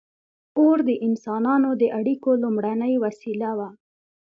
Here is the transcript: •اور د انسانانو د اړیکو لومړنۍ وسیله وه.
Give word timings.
•اور 0.59 0.77
د 0.87 0.89
انسانانو 1.07 1.69
د 1.81 1.83
اړیکو 1.99 2.31
لومړنۍ 2.43 2.93
وسیله 3.05 3.49
وه. 3.57 3.69